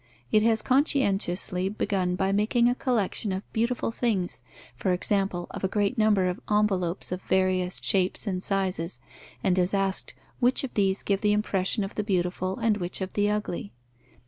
[0.31, 4.41] It has conscientiously begun by making a collection of beautiful things,
[4.75, 8.99] for example of a great number of envelopes of various shapes and sizes,
[9.43, 13.13] and has asked which of these give the impression of the beautiful and which of
[13.13, 13.73] the ugly.